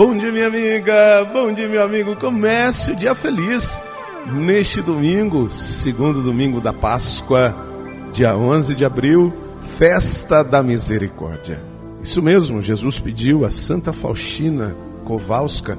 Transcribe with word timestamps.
Bom 0.00 0.16
dia, 0.16 0.32
minha 0.32 0.46
amiga. 0.46 1.28
Bom 1.30 1.52
dia, 1.52 1.68
meu 1.68 1.82
amigo. 1.82 2.16
Comece 2.16 2.92
o 2.92 2.96
dia 2.96 3.14
feliz 3.14 3.82
neste 4.32 4.80
domingo, 4.80 5.50
segundo 5.50 6.22
domingo 6.22 6.58
da 6.58 6.72
Páscoa, 6.72 7.54
dia 8.10 8.34
11 8.34 8.74
de 8.74 8.82
abril, 8.82 9.30
festa 9.60 10.42
da 10.42 10.62
misericórdia. 10.62 11.62
Isso 12.02 12.22
mesmo, 12.22 12.62
Jesus 12.62 12.98
pediu 12.98 13.44
a 13.44 13.50
Santa 13.50 13.92
Faustina 13.92 14.74
Kowalska 15.04 15.76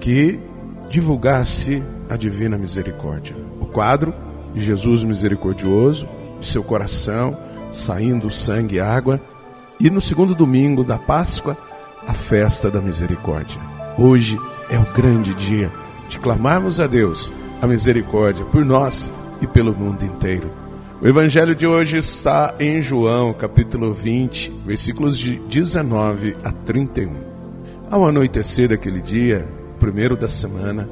que 0.00 0.38
divulgasse 0.88 1.82
a 2.08 2.16
divina 2.16 2.56
misericórdia. 2.56 3.34
O 3.60 3.66
quadro 3.66 4.14
de 4.54 4.60
Jesus 4.60 5.02
misericordioso, 5.02 6.06
de 6.38 6.46
seu 6.46 6.62
coração, 6.62 7.36
saindo 7.72 8.30
sangue 8.30 8.76
e 8.76 8.80
água, 8.80 9.20
e 9.80 9.90
no 9.90 10.00
segundo 10.00 10.32
domingo 10.32 10.84
da 10.84 10.96
Páscoa, 10.96 11.58
a 12.06 12.14
festa 12.14 12.70
da 12.70 12.80
misericórdia. 12.80 13.60
Hoje 13.98 14.38
é 14.70 14.78
o 14.78 14.92
grande 14.92 15.34
dia 15.34 15.70
de 16.08 16.18
clamarmos 16.18 16.80
a 16.80 16.86
Deus 16.86 17.32
a 17.62 17.66
misericórdia 17.66 18.44
por 18.44 18.64
nós 18.64 19.12
e 19.40 19.46
pelo 19.46 19.74
mundo 19.74 20.04
inteiro. 20.04 20.50
O 21.00 21.08
evangelho 21.08 21.54
de 21.54 21.66
hoje 21.66 21.96
está 21.96 22.54
em 22.58 22.80
João, 22.80 23.32
capítulo 23.32 23.92
20, 23.92 24.50
versículos 24.64 25.18
de 25.18 25.36
19 25.36 26.36
a 26.42 26.52
31. 26.52 27.12
Ao 27.90 28.06
anoitecer 28.06 28.68
daquele 28.68 29.00
dia, 29.00 29.46
primeiro 29.78 30.16
da 30.16 30.28
semana, 30.28 30.88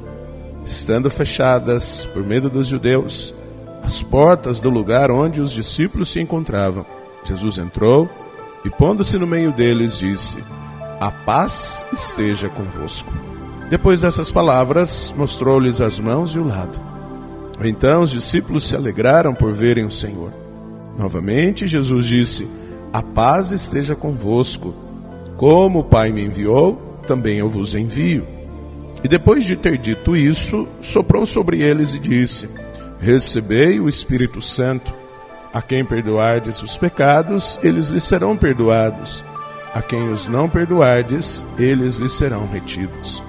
estando 0.64 1.10
fechadas, 1.10 2.06
por 2.12 2.24
medo 2.24 2.50
dos 2.50 2.68
judeus, 2.68 3.34
as 3.82 4.02
portas 4.02 4.60
do 4.60 4.70
lugar 4.70 5.10
onde 5.10 5.40
os 5.40 5.50
discípulos 5.50 6.10
se 6.10 6.20
encontravam, 6.20 6.84
Jesus 7.24 7.58
entrou 7.58 8.08
e, 8.64 8.70
pondo-se 8.70 9.18
no 9.18 9.26
meio 9.26 9.52
deles, 9.52 9.98
disse: 9.98 10.38
A 11.02 11.10
paz 11.10 11.84
esteja 11.92 12.48
convosco. 12.48 13.12
Depois 13.68 14.02
dessas 14.02 14.30
palavras, 14.30 15.12
mostrou-lhes 15.16 15.80
as 15.80 15.98
mãos 15.98 16.30
e 16.30 16.38
o 16.38 16.46
lado. 16.46 16.78
Então 17.60 18.02
os 18.02 18.12
discípulos 18.12 18.68
se 18.68 18.76
alegraram 18.76 19.34
por 19.34 19.52
verem 19.52 19.84
o 19.84 19.90
Senhor. 19.90 20.32
Novamente, 20.96 21.66
Jesus 21.66 22.06
disse: 22.06 22.46
A 22.92 23.02
paz 23.02 23.50
esteja 23.50 23.96
convosco. 23.96 24.72
Como 25.36 25.80
o 25.80 25.84
Pai 25.84 26.12
me 26.12 26.24
enviou, 26.24 27.00
também 27.04 27.38
eu 27.38 27.48
vos 27.48 27.74
envio. 27.74 28.24
E 29.02 29.08
depois 29.08 29.44
de 29.44 29.56
ter 29.56 29.78
dito 29.78 30.16
isso, 30.16 30.68
soprou 30.80 31.26
sobre 31.26 31.60
eles 31.62 31.94
e 31.94 31.98
disse: 31.98 32.48
Recebei 33.00 33.80
o 33.80 33.88
Espírito 33.88 34.40
Santo. 34.40 34.94
A 35.52 35.60
quem 35.60 35.84
perdoardes 35.84 36.62
os 36.62 36.76
pecados, 36.76 37.58
eles 37.60 37.88
lhes 37.88 38.04
serão 38.04 38.36
perdoados. 38.36 39.24
A 39.74 39.80
quem 39.80 40.10
os 40.10 40.28
não 40.28 40.48
perdoardes, 40.48 41.44
eles 41.58 41.96
lhes 41.96 42.12
serão 42.12 42.46
retidos. 42.46 43.22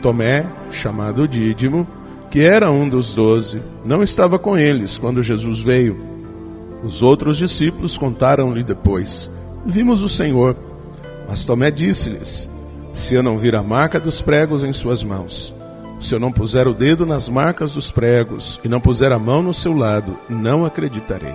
Tomé, 0.00 0.46
chamado 0.70 1.28
Dídimo, 1.28 1.86
que 2.30 2.40
era 2.40 2.70
um 2.70 2.88
dos 2.88 3.14
doze, 3.14 3.60
não 3.84 4.02
estava 4.02 4.38
com 4.38 4.56
eles 4.56 4.98
quando 4.98 5.22
Jesus 5.22 5.60
veio. 5.60 5.98
Os 6.82 7.02
outros 7.02 7.36
discípulos 7.36 7.98
contaram-lhe 7.98 8.62
depois: 8.62 9.30
Vimos 9.64 10.02
o 10.02 10.08
Senhor. 10.08 10.56
Mas 11.28 11.44
Tomé 11.44 11.70
disse-lhes: 11.70 12.48
Se 12.92 13.14
eu 13.14 13.22
não 13.22 13.36
vir 13.36 13.54
a 13.54 13.62
marca 13.62 14.00
dos 14.00 14.22
pregos 14.22 14.64
em 14.64 14.72
suas 14.72 15.02
mãos, 15.04 15.52
se 15.98 16.14
eu 16.14 16.20
não 16.20 16.30
puser 16.30 16.66
o 16.68 16.74
dedo 16.74 17.04
nas 17.04 17.28
marcas 17.28 17.74
dos 17.74 17.90
pregos 17.90 18.60
e 18.64 18.68
não 18.68 18.80
puser 18.80 19.12
a 19.12 19.18
mão 19.18 19.42
no 19.42 19.52
seu 19.52 19.76
lado, 19.76 20.16
não 20.28 20.64
acreditarei. 20.64 21.34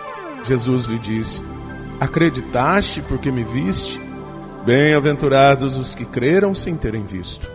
Jesus 0.43 0.85
lhe 0.85 0.97
disse: 0.97 1.41
Acreditaste 1.99 3.01
porque 3.01 3.31
me 3.31 3.43
viste? 3.43 3.99
Bem-aventurados 4.65 5.77
os 5.77 5.95
que 5.95 6.05
creram 6.05 6.53
sem 6.53 6.75
terem 6.75 7.03
visto. 7.03 7.49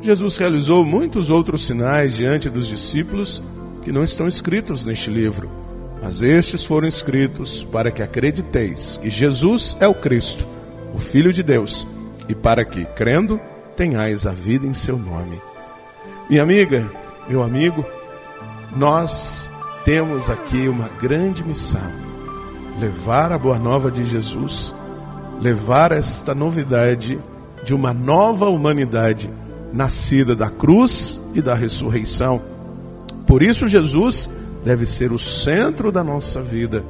Jesus 0.00 0.36
realizou 0.36 0.84
muitos 0.84 1.30
outros 1.30 1.64
sinais 1.64 2.16
diante 2.16 2.50
dos 2.50 2.66
discípulos 2.66 3.42
que 3.82 3.92
não 3.92 4.02
estão 4.02 4.26
escritos 4.26 4.84
neste 4.84 5.10
livro, 5.10 5.48
mas 6.02 6.22
estes 6.22 6.64
foram 6.64 6.88
escritos 6.88 7.62
para 7.62 7.90
que 7.90 8.02
acrediteis 8.02 8.96
que 8.96 9.08
Jesus 9.08 9.76
é 9.78 9.86
o 9.86 9.94
Cristo, 9.94 10.46
o 10.92 10.98
Filho 10.98 11.32
de 11.32 11.42
Deus, 11.42 11.86
e 12.28 12.34
para 12.34 12.64
que, 12.64 12.84
crendo, 12.84 13.40
tenhais 13.76 14.26
a 14.26 14.32
vida 14.32 14.66
em 14.66 14.74
seu 14.74 14.96
nome. 14.96 15.40
Minha 16.28 16.42
amiga, 16.42 16.90
meu 17.28 17.42
amigo, 17.42 17.84
nós 18.76 19.50
temos 19.84 20.30
aqui 20.30 20.68
uma 20.68 20.88
grande 21.00 21.44
missão 21.44 22.11
levar 22.80 23.32
a 23.32 23.38
boa 23.38 23.58
nova 23.58 23.90
de 23.90 24.04
Jesus, 24.04 24.74
levar 25.40 25.92
esta 25.92 26.34
novidade 26.34 27.18
de 27.64 27.74
uma 27.74 27.92
nova 27.92 28.48
humanidade 28.48 29.30
nascida 29.72 30.34
da 30.34 30.50
cruz 30.50 31.20
e 31.34 31.40
da 31.40 31.54
ressurreição. 31.54 32.42
Por 33.26 33.42
isso, 33.42 33.68
Jesus 33.68 34.28
deve 34.64 34.86
ser 34.86 35.12
o 35.12 35.18
centro 35.18 35.90
da 35.90 36.04
nossa 36.04 36.42
vida. 36.42 36.84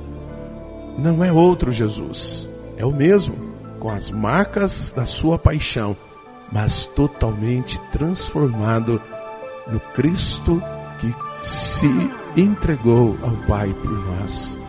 Não 0.98 1.22
é 1.22 1.32
outro 1.32 1.72
Jesus, 1.72 2.48
é 2.76 2.84
o 2.84 2.92
mesmo, 2.92 3.34
com 3.80 3.88
as 3.88 4.10
marcas 4.10 4.92
da 4.94 5.06
sua 5.06 5.38
paixão, 5.38 5.96
mas 6.50 6.84
totalmente 6.84 7.80
transformado 7.90 9.00
no 9.70 9.80
Cristo 9.80 10.62
que 11.00 11.14
se 11.42 11.88
entregou 12.36 13.16
ao 13.22 13.30
Pai 13.46 13.74
por 13.82 13.90
nós. 13.90 14.61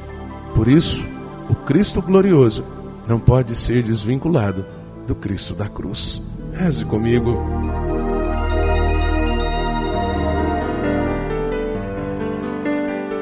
Por 0.55 0.67
isso, 0.67 1.03
o 1.49 1.55
Cristo 1.55 2.01
glorioso 2.01 2.63
não 3.07 3.19
pode 3.19 3.55
ser 3.55 3.83
desvinculado 3.83 4.65
do 5.07 5.15
Cristo 5.15 5.53
da 5.53 5.67
cruz. 5.67 6.21
Reze 6.53 6.85
comigo. 6.85 7.37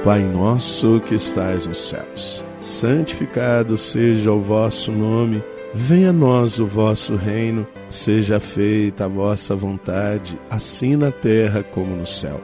Pai 0.04 0.24
nosso 0.24 1.00
que 1.02 1.14
estais 1.14 1.68
nos 1.68 1.88
céus, 1.88 2.44
santificado 2.60 3.78
seja 3.78 4.32
o 4.32 4.42
vosso 4.42 4.92
nome, 4.92 5.44
venha 5.76 6.10
a 6.10 6.14
nós 6.14 6.58
o 6.58 6.66
vosso 6.66 7.16
reino, 7.16 7.68
seja 7.88 8.40
feita 8.40 9.06
a 9.06 9.08
vossa 9.08 9.56
vontade, 9.56 10.40
assim 10.50 10.96
na 10.96 11.12
terra 11.12 11.64
como 11.64 11.96
no 11.96 12.08
céu. 12.08 12.42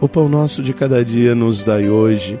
O 0.00 0.08
pão 0.08 0.30
nosso 0.30 0.62
de 0.62 0.72
cada 0.72 1.04
dia 1.04 1.34
nos 1.34 1.62
dai 1.62 1.90
hoje 1.90 2.40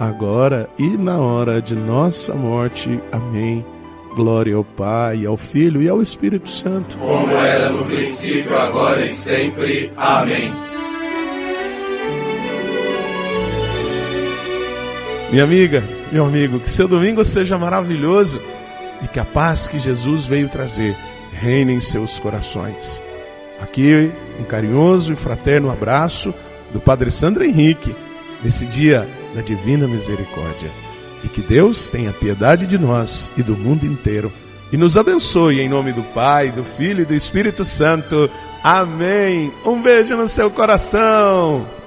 agora 0.00 0.68
e 0.78 0.96
na 0.96 1.18
hora 1.18 1.60
de 1.60 1.74
nossa 1.74 2.34
morte. 2.34 3.00
Amém. 3.12 3.64
Glória 4.16 4.56
ao 4.56 4.64
Pai, 4.64 5.24
ao 5.26 5.36
Filho 5.36 5.80
e 5.80 5.88
ao 5.88 6.02
Espírito 6.02 6.48
Santo. 6.48 6.96
Como 6.96 7.30
era 7.36 7.68
no 7.68 7.84
princípio, 7.84 8.58
agora 8.58 9.04
e 9.04 9.08
sempre. 9.08 9.92
Amém. 9.96 10.50
Minha 15.30 15.44
amiga, 15.44 15.84
meu 16.10 16.24
amigo, 16.24 16.58
que 16.58 16.68
seu 16.68 16.88
domingo 16.88 17.22
seja 17.22 17.56
maravilhoso 17.56 18.40
e 19.00 19.06
que 19.06 19.20
a 19.20 19.24
paz 19.24 19.68
que 19.68 19.78
Jesus 19.78 20.24
veio 20.24 20.48
trazer 20.48 20.96
reine 21.32 21.74
em 21.74 21.80
seus 21.80 22.18
corações. 22.18 23.00
Aqui, 23.60 24.10
um 24.40 24.44
carinhoso 24.44 25.12
e 25.12 25.16
fraterno 25.16 25.70
abraço 25.70 26.34
do 26.72 26.80
Padre 26.80 27.12
Sandro 27.12 27.44
Henrique, 27.44 27.94
nesse 28.42 28.66
dia 28.66 29.06
da 29.34 29.42
divina 29.42 29.86
misericórdia. 29.86 30.70
E 31.24 31.28
que 31.28 31.40
Deus 31.40 31.88
tenha 31.88 32.12
piedade 32.12 32.66
de 32.66 32.78
nós 32.78 33.30
e 33.36 33.42
do 33.42 33.56
mundo 33.56 33.84
inteiro 33.84 34.32
e 34.72 34.76
nos 34.76 34.96
abençoe 34.96 35.60
em 35.60 35.68
nome 35.68 35.92
do 35.92 36.02
Pai, 36.02 36.50
do 36.50 36.62
Filho 36.62 37.02
e 37.02 37.04
do 37.04 37.14
Espírito 37.14 37.64
Santo. 37.64 38.30
Amém. 38.62 39.52
Um 39.64 39.82
beijo 39.82 40.16
no 40.16 40.28
seu 40.28 40.50
coração. 40.50 41.79